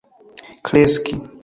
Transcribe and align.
kreski 0.65 1.15